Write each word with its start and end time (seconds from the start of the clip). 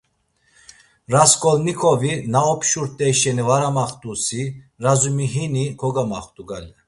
Rasǩolnikovi, 1.13 2.13
na 2.31 2.39
opşurt̆ey 2.53 3.13
şeni 3.19 3.43
var 3.47 3.61
amaxt̆usi, 3.69 4.41
Razumihini 4.83 5.65
kogamaxt̆u 5.79 6.43
gale. 6.49 6.71